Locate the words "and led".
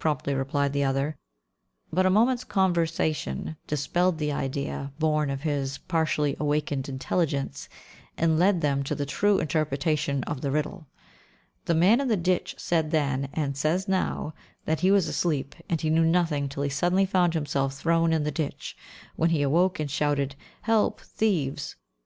8.16-8.60